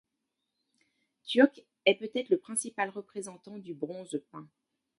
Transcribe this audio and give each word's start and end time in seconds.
Turk 1.25 1.61
est 1.85 1.93
peut-être 1.93 2.29
le 2.29 2.39
principal 2.39 2.89
représentant 2.89 3.59
du 3.59 3.75
bronze 3.75 4.19
peint. 4.31 4.49